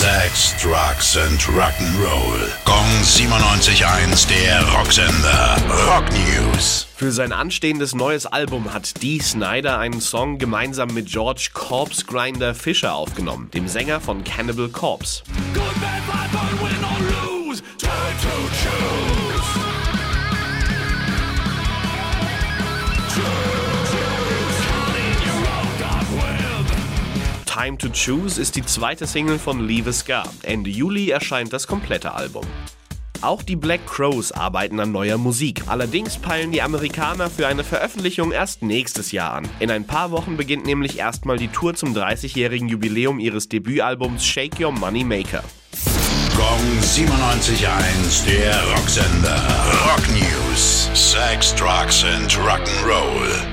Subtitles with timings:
[0.00, 2.48] Sex, Drugs and Rock'n'Roll.
[2.64, 5.58] Gong 97.1, der Rocksender.
[5.86, 6.86] Rock News.
[6.96, 12.54] Für sein anstehendes neues Album hat Dee Snyder einen Song gemeinsam mit George Corpse Grinder
[12.54, 15.22] Fisher aufgenommen, dem Sänger von Cannibal Corpse.
[27.60, 30.26] Time to Choose ist die zweite Single von Leave a Scar.
[30.44, 32.46] Ende Juli erscheint das komplette Album.
[33.20, 35.64] Auch die Black Crows arbeiten an neuer Musik.
[35.66, 39.48] Allerdings peilen die Amerikaner für eine Veröffentlichung erst nächstes Jahr an.
[39.58, 44.58] In ein paar Wochen beginnt nämlich erstmal die Tour zum 30-jährigen Jubiläum ihres Debütalbums Shake
[44.58, 45.44] Your Money Maker.
[46.34, 49.36] Gong 97.1, der Rocksender.
[49.84, 50.88] Rock News.
[50.94, 53.49] Sex, Drugs and Rock'n'Roll.